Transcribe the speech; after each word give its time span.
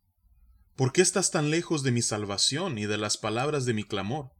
¿Por 0.75 0.93
qué 0.93 1.01
estás 1.01 1.31
tan 1.31 1.51
lejos 1.51 1.83
de 1.83 1.93
mi 1.93 2.03
salvación 2.03 2.77
y 2.79 2.87
de 2.87 2.99
las 2.99 3.17
palabras 3.17 3.65
de 3.65 3.73
mi 3.73 3.85
clamor? 3.85 4.33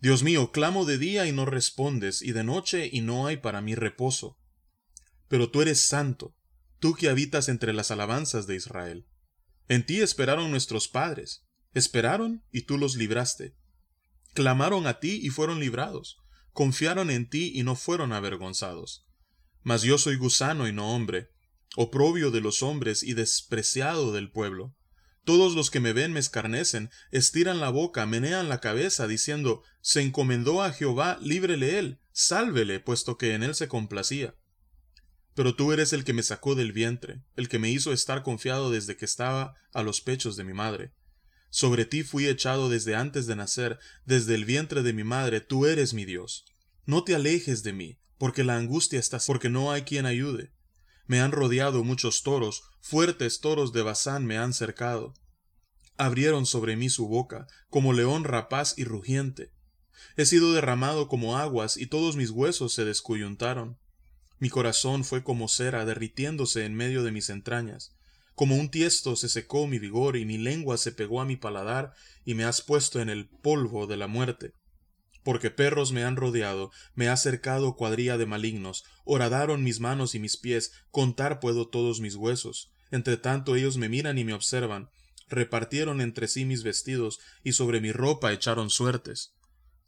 Dios 0.00 0.22
mío, 0.22 0.52
clamo 0.52 0.84
de 0.84 0.98
día 0.98 1.26
y 1.26 1.32
no 1.32 1.46
respondes, 1.46 2.22
y 2.22 2.32
de 2.32 2.44
noche 2.44 2.88
y 2.92 3.00
no 3.00 3.26
hay 3.26 3.38
para 3.38 3.60
mí 3.60 3.74
reposo. 3.74 4.38
Pero 5.26 5.50
tú 5.50 5.62
eres 5.62 5.80
santo, 5.80 6.36
tú 6.78 6.94
que 6.94 7.08
habitas 7.08 7.48
entre 7.48 7.72
las 7.72 7.90
alabanzas 7.90 8.46
de 8.46 8.54
Israel. 8.54 9.08
En 9.66 9.84
ti 9.84 10.00
esperaron 10.00 10.50
nuestros 10.50 10.88
padres, 10.88 11.46
esperaron 11.74 12.44
y 12.52 12.62
tú 12.62 12.78
los 12.78 12.94
libraste. 12.94 13.56
Clamaron 14.34 14.86
a 14.86 15.00
ti 15.00 15.18
y 15.22 15.30
fueron 15.30 15.58
librados, 15.58 16.18
confiaron 16.52 17.10
en 17.10 17.28
ti 17.28 17.50
y 17.54 17.64
no 17.64 17.74
fueron 17.74 18.12
avergonzados. 18.12 19.07
Mas 19.62 19.82
yo 19.82 19.98
soy 19.98 20.16
gusano 20.16 20.68
y 20.68 20.72
no 20.72 20.94
hombre, 20.94 21.30
oprobio 21.76 22.30
de 22.30 22.40
los 22.40 22.62
hombres 22.62 23.02
y 23.02 23.14
despreciado 23.14 24.12
del 24.12 24.30
pueblo. 24.30 24.74
Todos 25.24 25.54
los 25.54 25.70
que 25.70 25.80
me 25.80 25.92
ven 25.92 26.12
me 26.12 26.20
escarnecen, 26.20 26.90
estiran 27.10 27.60
la 27.60 27.68
boca, 27.68 28.06
menean 28.06 28.48
la 28.48 28.60
cabeza, 28.60 29.06
diciendo 29.06 29.62
Se 29.82 30.00
encomendó 30.00 30.62
a 30.62 30.72
Jehová, 30.72 31.18
líbrele 31.20 31.78
él, 31.78 32.00
sálvele, 32.12 32.80
puesto 32.80 33.18
que 33.18 33.34
en 33.34 33.42
él 33.42 33.54
se 33.54 33.68
complacía. 33.68 34.34
Pero 35.34 35.54
tú 35.54 35.72
eres 35.72 35.92
el 35.92 36.04
que 36.04 36.14
me 36.14 36.22
sacó 36.22 36.54
del 36.54 36.72
vientre, 36.72 37.22
el 37.36 37.48
que 37.48 37.58
me 37.58 37.70
hizo 37.70 37.92
estar 37.92 38.22
confiado 38.22 38.70
desde 38.70 38.96
que 38.96 39.04
estaba 39.04 39.54
a 39.72 39.82
los 39.82 40.00
pechos 40.00 40.36
de 40.36 40.44
mi 40.44 40.54
madre. 40.54 40.92
Sobre 41.50 41.84
ti 41.84 42.02
fui 42.02 42.26
echado 42.26 42.68
desde 42.68 42.96
antes 42.96 43.26
de 43.26 43.36
nacer, 43.36 43.78
desde 44.04 44.34
el 44.34 44.44
vientre 44.44 44.82
de 44.82 44.92
mi 44.92 45.04
madre, 45.04 45.40
tú 45.40 45.66
eres 45.66 45.94
mi 45.94 46.04
Dios. 46.04 46.44
No 46.86 47.04
te 47.04 47.14
alejes 47.14 47.62
de 47.62 47.72
mí, 47.72 47.98
porque 48.18 48.44
la 48.44 48.56
angustia 48.56 48.98
está, 48.98 49.18
porque 49.26 49.48
no 49.48 49.72
hay 49.72 49.82
quien 49.82 50.04
ayude. 50.04 50.52
Me 51.06 51.20
han 51.20 51.32
rodeado 51.32 51.84
muchos 51.84 52.22
toros, 52.22 52.62
fuertes 52.80 53.40
toros 53.40 53.72
de 53.72 53.82
Bazán 53.82 54.26
me 54.26 54.36
han 54.36 54.52
cercado. 54.52 55.14
Abrieron 55.96 56.44
sobre 56.44 56.76
mí 56.76 56.90
su 56.90 57.08
boca, 57.08 57.46
como 57.70 57.92
león 57.92 58.24
rapaz 58.24 58.74
y 58.76 58.84
rugiente. 58.84 59.52
He 60.16 60.26
sido 60.26 60.52
derramado 60.52 61.08
como 61.08 61.38
aguas, 61.38 61.76
y 61.76 61.86
todos 61.86 62.16
mis 62.16 62.30
huesos 62.30 62.74
se 62.74 62.84
descuyuntaron. 62.84 63.78
Mi 64.38 64.50
corazón 64.50 65.04
fue 65.04 65.24
como 65.24 65.48
cera 65.48 65.84
derritiéndose 65.84 66.64
en 66.64 66.74
medio 66.74 67.02
de 67.02 67.10
mis 67.10 67.30
entrañas. 67.30 67.96
Como 68.34 68.56
un 68.56 68.70
tiesto 68.70 69.16
se 69.16 69.28
secó 69.28 69.66
mi 69.66 69.78
vigor, 69.78 70.16
y 70.16 70.24
mi 70.24 70.38
lengua 70.38 70.76
se 70.76 70.92
pegó 70.92 71.20
a 71.20 71.24
mi 71.24 71.36
paladar, 71.36 71.92
y 72.24 72.34
me 72.34 72.44
has 72.44 72.62
puesto 72.62 73.00
en 73.00 73.08
el 73.08 73.28
polvo 73.28 73.86
de 73.86 73.96
la 73.96 74.06
muerte 74.06 74.52
porque 75.28 75.50
perros 75.50 75.92
me 75.92 76.04
han 76.04 76.16
rodeado, 76.16 76.70
me 76.94 77.10
ha 77.10 77.16
cercado 77.18 77.76
cuadrilla 77.76 78.16
de 78.16 78.24
malignos, 78.24 78.84
horadaron 79.04 79.62
mis 79.62 79.78
manos 79.78 80.14
y 80.14 80.18
mis 80.18 80.38
pies, 80.38 80.72
contar 80.90 81.38
puedo 81.38 81.68
todos 81.68 82.00
mis 82.00 82.14
huesos. 82.14 82.70
Entre 82.90 83.18
tanto 83.18 83.54
ellos 83.54 83.76
me 83.76 83.90
miran 83.90 84.16
y 84.16 84.24
me 84.24 84.32
observan, 84.32 84.88
repartieron 85.28 86.00
entre 86.00 86.28
sí 86.28 86.46
mis 86.46 86.62
vestidos, 86.62 87.18
y 87.44 87.52
sobre 87.52 87.82
mi 87.82 87.92
ropa 87.92 88.32
echaron 88.32 88.70
suertes. 88.70 89.34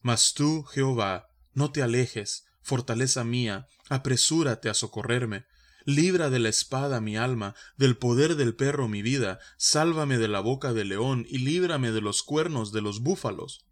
Mas 0.02 0.34
tú, 0.34 0.62
Jehová, 0.64 1.28
no 1.54 1.72
te 1.72 1.80
alejes, 1.80 2.44
fortaleza 2.60 3.24
mía, 3.24 3.66
apresúrate 3.88 4.68
a 4.68 4.74
socorrerme. 4.74 5.46
Libra 5.86 6.28
de 6.28 6.38
la 6.38 6.50
espada 6.50 7.00
mi 7.00 7.16
alma, 7.16 7.54
del 7.78 7.96
poder 7.96 8.36
del 8.36 8.54
perro 8.54 8.88
mi 8.88 9.00
vida, 9.00 9.38
sálvame 9.56 10.18
de 10.18 10.28
la 10.28 10.40
boca 10.40 10.74
del 10.74 10.90
león 10.90 11.24
y 11.26 11.38
líbrame 11.38 11.92
de 11.92 12.02
los 12.02 12.22
cuernos 12.22 12.72
de 12.72 12.82
los 12.82 13.00
búfalos. 13.00 13.64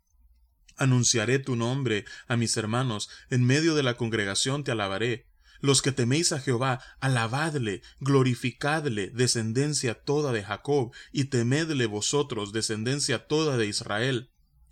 Anunciaré 0.79 1.41
tu 1.41 1.57
nombre 1.57 2.05
a 2.29 2.37
mis 2.37 2.57
hermanos, 2.57 3.11
en 3.31 3.45
medio 3.45 3.75
de 3.75 3.83
la 3.83 3.97
congregación 3.97 4.63
te 4.63 4.71
alabaré. 4.71 5.27
Los 5.61 5.83
que 5.83 5.91
teméis 5.91 6.31
a 6.31 6.39
Jehová, 6.39 6.81
alabadle, 7.01 7.83
glorificadle, 7.99 9.11
descendencia 9.11 9.95
toda 9.95 10.33
de 10.33 10.45
Jacob, 10.45 10.93
y 11.13 11.25
temedle 11.25 11.87
vosotros, 11.87 12.53
descendencia 12.53 13.27
toda 13.27 13.57
de 13.57 13.67
Israel. 13.67 14.31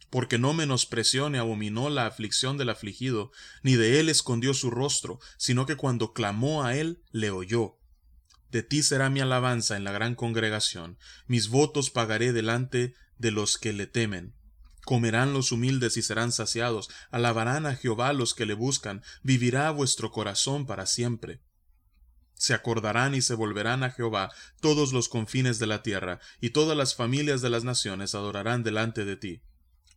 Porque 0.09 0.39
no 0.39 0.55
menospreció 0.55 1.28
ni 1.28 1.39
abominó 1.39 1.91
la 1.91 2.06
aflicción 2.06 2.56
del 2.56 2.71
afligido, 2.71 3.33
ni 3.65 3.75
de 3.75 3.99
él 3.99 4.09
escondió 4.09 4.55
su 4.55 4.71
rostro, 4.71 5.19
sino 5.37 5.67
que 5.67 5.75
cuando 5.75 6.12
clamó 6.12 6.62
a 6.62 6.77
él, 6.77 7.03
le 7.11 7.31
oyó. 7.31 7.81
De 8.53 8.62
ti 8.62 8.84
será 8.84 9.11
mi 9.11 9.19
alabanza 9.19 9.77
en 9.77 9.83
la 9.83 9.91
gran 9.91 10.15
congregación, 10.15 10.99
mis 11.27 11.49
votos 11.49 11.91
pagaré 11.91 12.33
delante 12.33 12.94
de 13.19 13.33
los 13.33 13.59
que 13.59 13.73
le 13.73 13.88
temen. 13.88 14.37
Comerán 14.86 15.32
los 15.32 15.50
humildes 15.50 15.97
y 15.97 16.02
serán 16.02 16.30
saciados, 16.30 16.88
alabarán 17.10 17.66
a 17.66 17.74
Jehová 17.74 18.12
los 18.12 18.34
que 18.34 18.47
le 18.47 18.54
buscan, 18.54 19.02
vivirá 19.24 19.69
vuestro 19.72 20.12
corazón 20.12 20.64
para 20.64 20.86
siempre. 20.86 21.42
Se 22.34 22.54
acordarán 22.54 23.12
y 23.16 23.20
se 23.20 23.34
volverán 23.34 23.82
a 23.82 23.91
Jehová 23.91 24.30
todos 24.60 24.92
los 24.92 25.08
confines 25.08 25.58
de 25.58 25.66
la 25.66 25.82
tierra, 25.82 26.20
y 26.41 26.50
todas 26.50 26.76
las 26.76 26.94
familias 26.94 27.42
de 27.42 27.50
las 27.50 27.64
naciones 27.64 28.14
adorarán 28.14 28.62
delante 28.62 29.04
de 29.04 29.16
ti. 29.16 29.42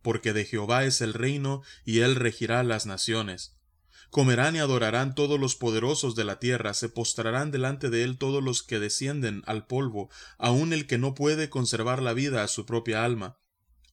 Porque 0.02 0.32
de 0.32 0.44
Jehová 0.44 0.82
es 0.82 1.00
el 1.02 1.14
reino, 1.14 1.62
y 1.84 2.00
él 2.00 2.16
regirá 2.16 2.64
las 2.64 2.84
naciones. 2.84 3.60
Comerán 4.10 4.56
y 4.56 4.58
adorarán 4.58 5.14
todos 5.14 5.38
los 5.38 5.54
poderosos 5.54 6.16
de 6.16 6.24
la 6.24 6.40
tierra, 6.40 6.74
se 6.74 6.88
postrarán 6.88 7.52
delante 7.52 7.90
de 7.90 8.02
él 8.02 8.18
todos 8.18 8.42
los 8.42 8.64
que 8.64 8.80
descienden 8.80 9.44
al 9.46 9.68
polvo, 9.68 10.10
aun 10.36 10.72
el 10.72 10.88
que 10.88 10.98
no 10.98 11.14
puede 11.14 11.48
conservar 11.48 12.02
la 12.02 12.12
vida 12.12 12.42
a 12.42 12.48
su 12.48 12.66
propia 12.66 13.04
alma 13.04 13.38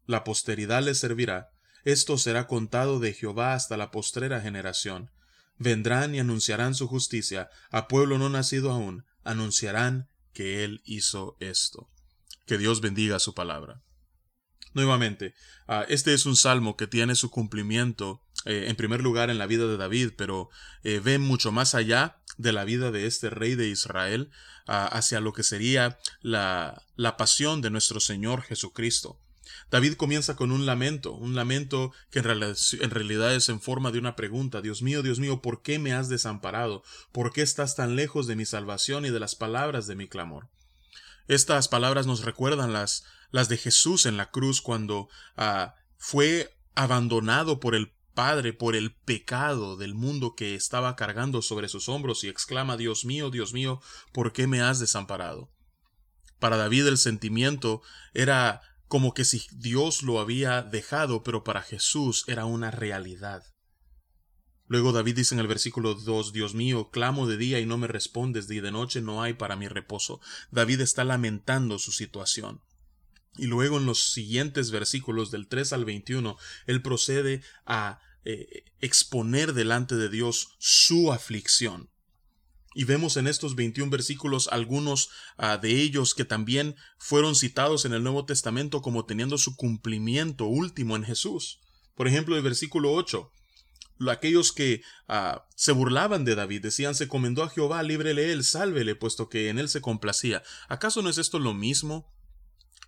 la 0.07 0.23
posteridad 0.23 0.81
le 0.81 0.95
servirá, 0.95 1.51
esto 1.84 2.18
será 2.18 2.47
contado 2.47 3.00
de 3.00 3.13
Jehová 3.13 3.53
hasta 3.53 3.78
la 3.78 3.91
postrera 3.91 4.41
generación. 4.41 5.09
Vendrán 5.57 6.13
y 6.13 6.19
anunciarán 6.19 6.75
su 6.75 6.88
justicia, 6.88 7.50
a 7.72 7.88
pueblo 7.88 8.18
no 8.18 8.29
nacido 8.29 8.72
aún, 8.72 9.06
anunciarán 9.23 10.09
que 10.34 10.66
Él 10.66 10.81
hizo 10.84 11.38
esto. 11.40 11.90
Que 12.45 12.57
Dios 12.57 12.81
bendiga 12.81 13.19
su 13.19 13.34
palabra. 13.34 13.81
Nuevamente, 14.73 15.34
ah, 15.68 15.85
este 15.88 16.13
es 16.13 16.25
un 16.25 16.35
salmo 16.35 16.75
que 16.75 16.88
tiene 16.88 17.16
su 17.16 17.31
cumplimiento 17.31 18.22
eh, 18.45 18.66
en 18.68 18.75
primer 18.75 19.01
lugar 19.01 19.29
en 19.29 19.38
la 19.38 19.47
vida 19.47 19.66
de 19.66 19.78
David, 19.78 20.12
pero 20.18 20.50
eh, 20.84 21.00
ve 21.00 21.19
mucho 21.19 21.51
más 21.51 21.74
allá 21.74 22.22
de 22.38 22.51
la 22.51 22.65
vida 22.65 22.92
de 22.92 23.07
este 23.07 23.30
rey 23.30 23.56
de 23.56 23.69
Israel 23.69 24.30
ah, 24.68 24.86
hacia 24.88 25.19
lo 25.19 25.33
que 25.33 25.44
sería 25.44 25.98
la, 26.21 26.83
la 26.95 27.18
pasión 27.18 27.62
de 27.62 27.69
nuestro 27.69 28.00
Señor 28.00 28.44
Jesucristo. 28.44 29.21
David 29.69 29.95
comienza 29.95 30.36
con 30.36 30.51
un 30.51 30.65
lamento, 30.65 31.13
un 31.13 31.36
lamento 31.36 31.92
que 32.09 32.19
en 32.19 32.89
realidad 32.92 33.36
es 33.36 33.50
en 33.50 33.59
forma 33.62 33.92
de 33.92 34.00
una 34.00 34.15
pregunta. 34.15 34.62
Dios 34.62 34.81
mío, 34.81 35.04
Dios 35.04 35.19
mío, 35.19 35.42
¿por 35.42 35.62
qué 35.62 35.80
me 35.80 35.94
has 35.94 36.09
desamparado? 36.09 36.83
¿Por 37.12 37.33
qué 37.33 37.42
estás 37.42 37.75
tan 37.75 37.95
lejos 37.95 38.27
de 38.27 38.36
mi 38.36 38.45
salvación 38.45 39.06
y 39.06 39.09
de 39.09 39.19
las 39.19 39.36
palabras 39.36 39.88
de 39.88 39.95
mi 39.95 40.07
clamor? 40.07 40.50
Estas 41.27 41.68
palabras 41.68 42.07
nos 42.07 42.24
recuerdan 42.24 42.71
las, 42.71 43.04
las 43.31 43.50
de 43.50 43.57
Jesús 43.57 44.06
en 44.06 44.18
la 44.18 44.31
cruz 44.31 44.62
cuando 44.62 45.09
ah, 45.36 45.75
fue 45.98 46.56
abandonado 46.75 47.60
por 47.60 47.75
el 47.75 47.94
Padre 48.18 48.51
por 48.51 48.75
el 48.75 48.95
pecado 48.95 49.77
del 49.77 49.94
mundo 49.94 50.33
que 50.33 50.56
estaba 50.56 50.95
cargando 50.95 51.44
sobre 51.44 51.69
sus 51.69 51.88
hombros 51.88 52.24
y 52.24 52.30
exclama 52.30 52.75
Dios 52.75 53.06
mío, 53.06 53.30
Dios 53.30 53.53
mío, 53.53 53.80
¿por 54.12 54.33
qué 54.33 54.48
me 54.48 54.60
has 54.60 54.80
desamparado? 54.80 55.51
Para 56.39 56.57
David 56.57 56.88
el 56.88 56.98
sentimiento 56.98 57.83
era 58.15 58.63
como 58.88 59.13
que 59.13 59.25
si 59.25 59.44
Dios 59.51 60.04
lo 60.04 60.19
había 60.19 60.62
dejado, 60.62 61.24
pero 61.24 61.44
para 61.44 61.62
Jesús 61.62 62.24
era 62.28 62.45
una 62.45 62.72
realidad. 62.72 63.44
Luego 64.68 64.92
David 64.92 65.16
dice 65.16 65.34
en 65.34 65.39
el 65.39 65.48
versículo 65.48 65.95
2, 65.95 66.34
Dios 66.34 66.54
mío, 66.54 66.89
clamo 66.89 67.28
de 67.28 67.38
día 67.38 67.60
y 67.60 67.66
no 67.66 67.78
me 67.78 67.88
respondes, 67.88 68.50
y 68.50 68.60
de 68.60 68.72
noche 68.72 69.01
no 69.01 69.22
hay 69.24 69.34
para 69.34 69.56
mi 69.56 69.68
reposo. 69.68 70.19
David 70.51 70.81
está 70.81 71.04
lamentando 71.06 71.80
su 71.80 71.92
situación. 71.92 72.62
Y 73.38 73.45
luego 73.45 73.78
en 73.78 73.86
los 73.86 74.12
siguientes 74.12 74.72
versículos 74.72 75.31
del 75.31 75.48
3 75.48 75.72
al 75.74 75.86
21, 75.86 76.38
él 76.66 76.81
procede 76.81 77.42
a 77.66 78.01
eh, 78.25 78.66
exponer 78.81 79.54
delante 79.54 79.95
de 79.95 80.10
Dios 80.10 80.56
su 80.60 81.13
aflicción. 81.13 81.89
Y 82.77 82.83
vemos 82.83 83.18
en 83.18 83.25
estos 83.25 83.56
21 83.56 83.89
versículos 83.89 84.50
algunos 84.51 85.09
ah, 85.35 85.57
de 85.57 85.81
ellos 85.81 86.13
que 86.13 86.25
también 86.25 86.75
fueron 87.00 87.35
citados 87.35 87.85
en 87.85 87.94
el 87.94 88.03
Nuevo 88.03 88.25
Testamento 88.25 88.83
como 88.83 89.03
teniendo 89.03 89.39
su 89.39 89.56
cumplimiento 89.56 90.45
último 90.45 90.95
en 90.95 91.03
Jesús. 91.03 91.59
Por 91.95 92.07
ejemplo, 92.07 92.38
el 92.38 92.44
versículo 92.44 92.94
8. 92.94 93.31
Aquellos 94.07 94.51
que 94.51 94.83
ah, 95.07 95.47
se 95.56 95.71
burlaban 95.71 96.24
de 96.24 96.35
David 96.35 96.62
decían 96.62 96.94
se 96.94 97.07
comendó 97.07 97.41
a 97.41 97.50
Jehová, 97.50 97.81
líbrele 97.81 98.31
él, 98.31 98.44
sálvele, 98.44 98.94
puesto 98.94 99.27
que 99.27 99.50
en 99.50 99.57
él 99.57 99.69
se 99.69 99.81
complacía. 99.81 100.44
¿Acaso 100.68 101.01
no 101.01 101.09
es 101.09 101.18
esto 101.18 101.39
lo 101.39 101.56
mismo 101.56 102.13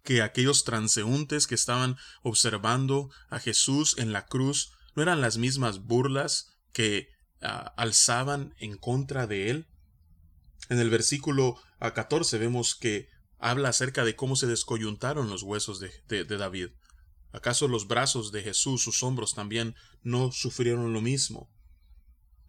que 0.04 0.22
aquellos 0.22 0.66
transeúntes 0.66 1.48
que 1.48 1.56
estaban 1.56 1.98
observando 2.22 3.10
a 3.30 3.40
Jesús 3.40 3.96
en 3.98 4.14
la 4.14 4.28
cruz 4.28 4.72
no 4.94 5.02
eran 5.02 5.20
las 5.20 5.40
mismas 5.40 5.80
burlas 5.80 6.60
que 6.74 7.10
ah, 7.42 7.74
alzaban 7.76 8.54
en 8.60 8.78
contra 8.78 9.26
de 9.26 9.50
él? 9.50 9.66
En 10.70 10.80
el 10.80 10.90
versículo 10.90 11.58
14 11.80 12.36
ah, 12.36 12.40
vemos 12.40 12.76
que 12.76 13.10
habla 13.38 13.70
acerca 13.70 14.06
de 14.06 14.16
cómo 14.16 14.36
se 14.36 14.48
descoyuntaron 14.48 15.30
los 15.30 15.44
huesos 15.44 15.80
de, 15.80 15.92
de 16.08 16.38
David. 16.38 16.70
¿Acaso 17.32 17.68
los 17.68 17.88
brazos 17.88 18.32
de 18.32 18.42
Jesús, 18.42 18.82
sus 18.82 19.04
hombros 19.04 19.36
también 19.36 19.76
no 20.02 20.32
sufrieron 20.32 20.94
lo 20.94 21.02
mismo? 21.02 21.52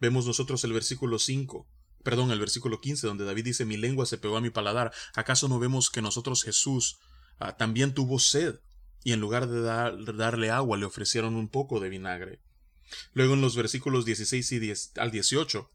Vemos 0.00 0.26
nosotros 0.26 0.64
el 0.64 0.72
versículo 0.72 1.18
5, 1.18 1.66
perdón, 2.02 2.30
el 2.30 2.38
versículo 2.38 2.80
15, 2.80 3.06
donde 3.06 3.24
David 3.24 3.44
dice, 3.44 3.64
mi 3.64 3.76
lengua 3.76 4.06
se 4.06 4.16
pegó 4.16 4.36
a 4.36 4.40
mi 4.40 4.50
paladar. 4.50 4.92
¿Acaso 5.14 5.48
no 5.48 5.58
vemos 5.58 5.90
que 5.90 6.00
nosotros 6.00 6.42
Jesús 6.42 6.98
Ah, 7.40 7.56
también 7.56 7.94
tuvo 7.94 8.18
sed, 8.18 8.60
y 9.02 9.12
en 9.12 9.20
lugar 9.20 9.48
de, 9.48 9.62
darle 9.62 10.50
agua 10.50 10.76
le 10.76 10.84
ofrecieron 10.84 11.36
un 11.36 11.48
poco 11.48 11.80
de 11.80 11.88
vinagre. 11.88 12.38
Luego 13.14 13.32
en 13.32 13.40
los 13.40 13.56
versículos 13.56 14.04
16 14.04 14.52
y 14.52 14.72
al 14.96 15.10
18, 15.10 15.70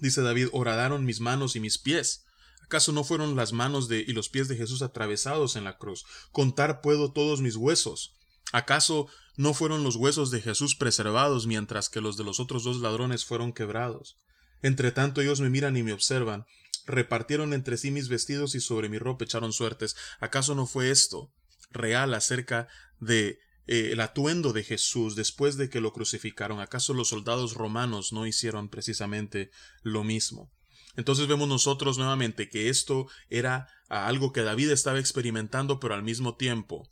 dice 0.00 0.22
David, 0.22 0.48
horadaron 0.52 1.04
mis 1.04 1.20
manos 1.20 1.56
y 1.56 1.60
mis 1.60 1.78
pies. 1.78 2.24
¿Acaso 2.62 2.92
no 2.92 3.02
fueron 3.02 3.34
las 3.34 3.52
manos 3.52 3.88
de, 3.88 4.00
y 4.06 4.12
los 4.12 4.28
pies 4.28 4.46
de 4.48 4.56
Jesús 4.56 4.82
atravesados 4.82 5.56
en 5.56 5.64
la 5.64 5.78
cruz? 5.78 6.04
Contar 6.32 6.80
puedo 6.80 7.12
todos 7.12 7.40
mis 7.40 7.56
huesos. 7.56 8.14
¿Acaso 8.52 9.08
no 9.36 9.54
fueron 9.54 9.84
los 9.84 9.96
huesos 9.96 10.30
de 10.30 10.40
Jesús 10.40 10.74
preservados 10.74 11.46
mientras 11.46 11.88
que 11.88 12.00
los 12.00 12.16
de 12.16 12.24
los 12.24 12.40
otros 12.40 12.64
dos 12.64 12.78
ladrones 12.78 13.24
fueron 13.24 13.52
quebrados? 13.52 14.16
Entre 14.62 14.92
tanto 14.92 15.20
ellos 15.20 15.40
me 15.40 15.50
miran 15.50 15.76
y 15.76 15.82
me 15.82 15.92
observan, 15.92 16.44
repartieron 16.86 17.52
entre 17.52 17.76
sí 17.76 17.90
mis 17.90 18.08
vestidos 18.08 18.54
y 18.54 18.60
sobre 18.60 18.88
mi 18.88 18.98
ropa 18.98 19.24
echaron 19.24 19.52
suertes. 19.52 19.96
¿Acaso 20.20 20.54
no 20.54 20.66
fue 20.66 20.90
esto 20.90 21.30
real 21.70 22.14
acerca 22.14 22.68
de 23.00 23.38
eh, 23.68 23.90
el 23.92 24.00
atuendo 24.00 24.52
de 24.52 24.64
Jesús 24.64 25.14
después 25.14 25.56
de 25.56 25.68
que 25.70 25.80
lo 25.80 25.92
crucificaron? 25.92 26.60
¿Acaso 26.60 26.94
los 26.94 27.08
soldados 27.08 27.54
romanos 27.54 28.12
no 28.12 28.26
hicieron 28.26 28.68
precisamente 28.68 29.50
lo 29.82 30.02
mismo? 30.02 30.50
Entonces 30.96 31.28
vemos 31.28 31.48
nosotros 31.48 31.96
nuevamente 31.96 32.48
que 32.48 32.68
esto 32.68 33.06
era 33.30 33.68
algo 33.88 34.32
que 34.32 34.42
David 34.42 34.70
estaba 34.70 34.98
experimentando, 34.98 35.78
pero 35.78 35.94
al 35.94 36.02
mismo 36.02 36.34
tiempo 36.34 36.90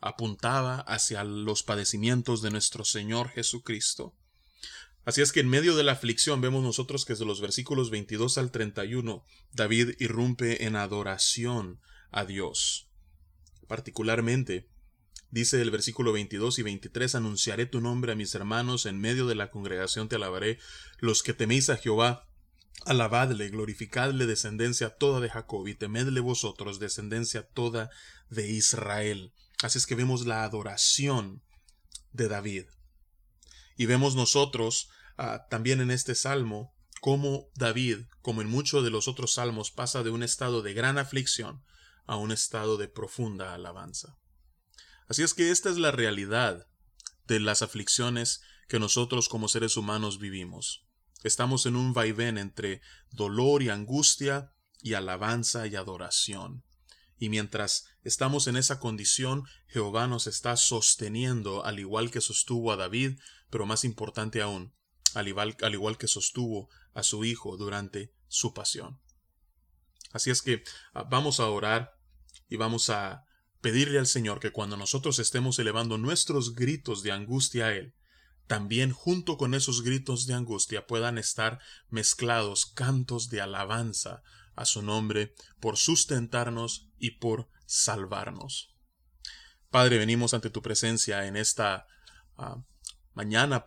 apuntaba 0.00 0.80
hacia 0.80 1.24
los 1.24 1.62
padecimientos 1.62 2.42
de 2.42 2.50
nuestro 2.50 2.84
Señor 2.84 3.30
Jesucristo. 3.30 4.14
Así 5.04 5.20
es 5.20 5.32
que 5.32 5.40
en 5.40 5.48
medio 5.48 5.76
de 5.76 5.84
la 5.84 5.92
aflicción 5.92 6.40
vemos 6.40 6.62
nosotros 6.62 7.04
que 7.04 7.14
desde 7.14 7.26
los 7.26 7.40
versículos 7.40 7.90
22 7.90 8.38
al 8.38 8.50
31 8.50 9.24
David 9.52 9.96
irrumpe 9.98 10.64
en 10.64 10.76
adoración 10.76 11.80
a 12.10 12.24
Dios. 12.24 12.88
Particularmente, 13.66 14.68
dice 15.34 15.60
el 15.60 15.72
versículo 15.72 16.12
22 16.12 16.60
y 16.60 16.62
23, 16.62 17.16
anunciaré 17.16 17.66
tu 17.66 17.80
nombre 17.80 18.12
a 18.12 18.14
mis 18.14 18.36
hermanos, 18.36 18.86
en 18.86 19.00
medio 19.00 19.26
de 19.26 19.34
la 19.34 19.50
congregación 19.50 20.08
te 20.08 20.14
alabaré, 20.14 20.60
los 21.00 21.24
que 21.24 21.34
teméis 21.34 21.70
a 21.70 21.76
Jehová, 21.76 22.28
alabadle, 22.86 23.48
glorificadle 23.48 24.26
descendencia 24.26 24.90
toda 24.90 25.18
de 25.18 25.28
Jacob, 25.28 25.66
y 25.66 25.74
temedle 25.74 26.20
vosotros 26.20 26.78
descendencia 26.78 27.42
toda 27.48 27.90
de 28.30 28.48
Israel. 28.48 29.32
Así 29.64 29.78
es 29.78 29.86
que 29.86 29.96
vemos 29.96 30.24
la 30.24 30.44
adoración 30.44 31.42
de 32.12 32.28
David. 32.28 32.66
Y 33.76 33.86
vemos 33.86 34.14
nosotros 34.14 34.88
ah, 35.18 35.46
también 35.50 35.80
en 35.80 35.90
este 35.90 36.14
salmo 36.14 36.72
cómo 37.00 37.48
David, 37.56 38.02
como 38.22 38.40
en 38.40 38.48
muchos 38.48 38.84
de 38.84 38.90
los 38.90 39.08
otros 39.08 39.34
salmos, 39.34 39.72
pasa 39.72 40.04
de 40.04 40.10
un 40.10 40.22
estado 40.22 40.62
de 40.62 40.74
gran 40.74 40.96
aflicción 40.96 41.64
a 42.06 42.14
un 42.14 42.30
estado 42.30 42.76
de 42.76 42.86
profunda 42.86 43.52
alabanza. 43.52 44.16
Así 45.08 45.22
es 45.22 45.34
que 45.34 45.50
esta 45.50 45.70
es 45.70 45.76
la 45.76 45.90
realidad 45.90 46.66
de 47.26 47.40
las 47.40 47.62
aflicciones 47.62 48.42
que 48.68 48.78
nosotros 48.78 49.28
como 49.28 49.48
seres 49.48 49.76
humanos 49.76 50.18
vivimos. 50.18 50.86
Estamos 51.22 51.66
en 51.66 51.76
un 51.76 51.92
vaivén 51.92 52.38
entre 52.38 52.80
dolor 53.10 53.62
y 53.62 53.70
angustia 53.70 54.52
y 54.80 54.94
alabanza 54.94 55.66
y 55.66 55.76
adoración. 55.76 56.64
Y 57.18 57.28
mientras 57.28 57.86
estamos 58.02 58.46
en 58.46 58.56
esa 58.56 58.80
condición, 58.80 59.44
Jehová 59.68 60.06
nos 60.06 60.26
está 60.26 60.56
sosteniendo 60.56 61.64
al 61.64 61.78
igual 61.78 62.10
que 62.10 62.20
sostuvo 62.20 62.72
a 62.72 62.76
David 62.76 63.18
pero 63.54 63.66
más 63.66 63.84
importante 63.84 64.42
aún, 64.42 64.74
al 65.14 65.28
igual, 65.28 65.56
al 65.62 65.74
igual 65.74 65.96
que 65.96 66.08
sostuvo 66.08 66.68
a 66.92 67.04
su 67.04 67.24
Hijo 67.24 67.56
durante 67.56 68.12
su 68.26 68.52
pasión. 68.52 69.00
Así 70.10 70.30
es 70.30 70.42
que 70.42 70.64
ah, 70.92 71.04
vamos 71.04 71.38
a 71.38 71.48
orar 71.48 71.96
y 72.48 72.56
vamos 72.56 72.90
a 72.90 73.24
pedirle 73.64 73.98
al 73.98 74.06
Señor 74.06 74.40
que 74.40 74.52
cuando 74.52 74.76
nosotros 74.76 75.18
estemos 75.18 75.58
elevando 75.58 75.96
nuestros 75.96 76.54
gritos 76.54 77.02
de 77.02 77.12
angustia 77.12 77.68
a 77.68 77.72
Él, 77.72 77.94
también 78.46 78.92
junto 78.92 79.38
con 79.38 79.54
esos 79.54 79.80
gritos 79.80 80.26
de 80.26 80.34
angustia 80.34 80.86
puedan 80.86 81.16
estar 81.16 81.60
mezclados 81.88 82.66
cantos 82.66 83.30
de 83.30 83.40
alabanza 83.40 84.22
a 84.54 84.66
su 84.66 84.82
nombre 84.82 85.34
por 85.60 85.78
sustentarnos 85.78 86.90
y 86.98 87.12
por 87.12 87.48
salvarnos. 87.64 88.76
Padre, 89.70 89.96
venimos 89.96 90.34
ante 90.34 90.50
tu 90.50 90.60
presencia 90.60 91.26
en 91.26 91.34
esta 91.34 91.86
ah, 92.36 92.62
mañana, 93.14 93.64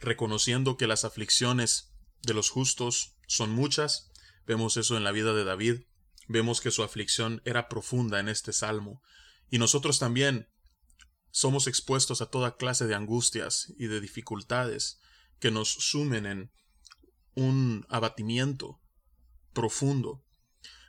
reconociendo 0.00 0.76
que 0.76 0.88
las 0.88 1.04
aflicciones 1.04 1.94
de 2.22 2.34
los 2.34 2.50
justos 2.50 3.14
son 3.28 3.50
muchas. 3.50 4.10
Vemos 4.48 4.76
eso 4.76 4.96
en 4.96 5.04
la 5.04 5.12
vida 5.12 5.32
de 5.32 5.44
David. 5.44 5.82
Vemos 6.26 6.60
que 6.60 6.72
su 6.72 6.82
aflicción 6.82 7.40
era 7.44 7.68
profunda 7.68 8.18
en 8.18 8.28
este 8.28 8.52
salmo. 8.52 9.00
Y 9.50 9.58
nosotros 9.58 9.98
también 9.98 10.48
somos 11.30 11.66
expuestos 11.66 12.20
a 12.20 12.26
toda 12.30 12.56
clase 12.56 12.86
de 12.86 12.94
angustias 12.94 13.72
y 13.78 13.86
de 13.86 14.00
dificultades 14.00 15.00
que 15.38 15.50
nos 15.50 15.68
sumen 15.68 16.26
en 16.26 16.52
un 17.34 17.86
abatimiento 17.88 18.80
profundo. 19.52 20.24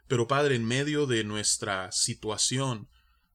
Pero 0.08 0.28
Padre, 0.28 0.56
en 0.56 0.66
medio 0.66 1.06
de 1.06 1.24
nuestra 1.24 1.92
situación 1.92 2.90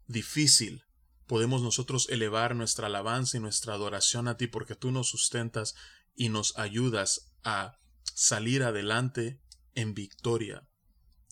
difícil, 0.06 0.82
podemos 1.26 1.62
nosotros 1.62 2.08
elevar 2.10 2.56
nuestra 2.56 2.88
alabanza 2.88 3.36
y 3.36 3.40
nuestra 3.40 3.74
adoración 3.74 4.28
a 4.28 4.36
ti 4.36 4.46
porque 4.48 4.74
tú 4.74 4.90
nos 4.90 5.08
sustentas 5.08 5.74
y 6.14 6.28
nos 6.28 6.58
ayudas 6.58 7.32
a 7.44 7.78
salir 8.14 8.62
adelante 8.62 9.40
en 9.74 9.94
victoria. 9.94 10.68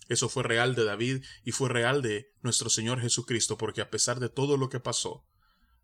Eso 0.09 0.29
fue 0.29 0.43
real 0.43 0.75
de 0.75 0.85
David 0.85 1.25
y 1.45 1.53
fue 1.53 1.69
real 1.69 2.03
de 2.03 2.33
nuestro 2.43 2.71
Señor 2.71 3.01
Jesucristo 3.01 3.57
porque 3.57 3.81
a 3.81 3.91
pesar 3.91 4.21
de 4.21 4.29
todo 4.29 4.57
lo 4.57 4.69
que 4.69 4.81
pasó, 4.81 5.25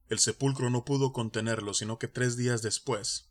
el 0.09 0.19
sepulcro 0.19 0.71
no 0.71 0.85
pudo 0.85 1.13
contenerlo, 1.13 1.75
sino 1.75 1.99
que 1.99 2.09
tres 2.09 2.37
días 2.37 2.63
después, 2.63 3.31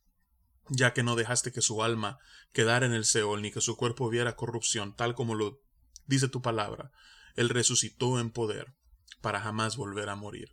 ya 0.70 0.94
que 0.94 1.04
no 1.04 1.16
dejaste 1.16 1.52
que 1.52 1.62
su 1.62 1.84
alma 1.84 2.20
quedara 2.54 2.86
en 2.86 2.94
el 2.94 3.06
Seol 3.06 3.42
ni 3.42 3.52
que 3.52 3.62
su 3.62 3.78
cuerpo 3.78 4.10
viera 4.10 4.36
corrupción, 4.36 4.96
tal 4.96 5.16
como 5.16 5.36
lo 5.36 5.62
dice 6.06 6.30
tu 6.30 6.42
palabra, 6.42 6.92
él 7.36 7.50
resucitó 7.50 8.20
en 8.20 8.32
poder 8.32 8.76
para 9.22 9.42
jamás 9.42 9.76
volver 9.76 10.10
a 10.10 10.16
morir. 10.16 10.50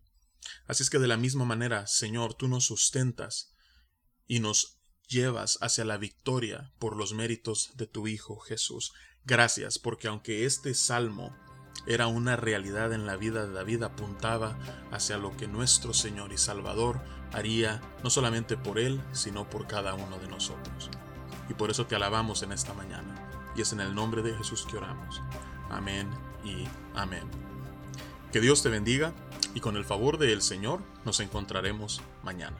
Así 0.66 0.82
es 0.82 0.90
que 0.90 0.98
de 0.98 1.08
la 1.08 1.16
misma 1.16 1.44
manera, 1.44 1.86
Señor, 1.86 2.34
tú 2.34 2.48
nos 2.48 2.66
sustentas 2.66 3.54
y 4.26 4.40
nos 4.40 4.78
llevas 5.08 5.58
hacia 5.60 5.84
la 5.84 5.96
victoria 5.96 6.72
por 6.78 6.96
los 6.96 7.12
méritos 7.12 7.72
de 7.76 7.86
tu 7.86 8.06
Hijo 8.06 8.38
Jesús. 8.38 8.92
Gracias, 9.24 9.78
porque 9.78 10.08
aunque 10.08 10.44
este 10.44 10.74
salmo 10.74 11.34
era 11.86 12.06
una 12.06 12.36
realidad 12.36 12.92
en 12.92 13.06
la 13.06 13.16
vida 13.16 13.46
de 13.46 13.52
David, 13.52 13.82
apuntaba 13.82 14.58
hacia 14.90 15.18
lo 15.18 15.36
que 15.36 15.48
nuestro 15.48 15.92
Señor 15.92 16.32
y 16.32 16.38
Salvador 16.38 17.00
haría 17.32 17.80
no 18.02 18.10
solamente 18.10 18.56
por 18.56 18.78
él, 18.78 19.02
sino 19.12 19.48
por 19.48 19.66
cada 19.66 19.94
uno 19.94 20.18
de 20.18 20.28
nosotros. 20.28 20.90
Y 21.48 21.54
por 21.54 21.70
eso 21.70 21.86
te 21.86 21.96
alabamos 21.96 22.42
en 22.42 22.52
esta 22.52 22.72
mañana. 22.74 23.52
Y 23.56 23.60
es 23.60 23.72
en 23.72 23.80
el 23.80 23.94
nombre 23.94 24.22
de 24.22 24.34
Jesús 24.34 24.66
que 24.68 24.76
oramos. 24.76 25.20
Amén 25.70 26.08
y 26.44 26.64
amén. 26.94 27.28
Que 28.32 28.40
Dios 28.40 28.62
te 28.62 28.68
bendiga 28.68 29.12
y 29.54 29.60
con 29.60 29.76
el 29.76 29.84
favor 29.84 30.18
del 30.18 30.42
Señor 30.42 30.80
nos 31.04 31.20
encontraremos 31.20 32.00
mañana. 32.22 32.56